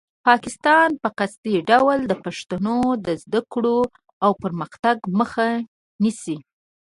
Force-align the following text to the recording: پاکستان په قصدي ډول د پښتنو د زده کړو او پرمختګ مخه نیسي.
پاکستان 0.27 0.89
په 1.01 1.09
قصدي 1.17 1.57
ډول 1.69 1.99
د 2.07 2.13
پښتنو 2.25 2.77
د 3.05 3.07
زده 3.23 3.41
کړو 3.53 3.79
او 4.23 4.31
پرمختګ 4.43 4.97
مخه 5.19 5.47
نیسي. 6.03 6.37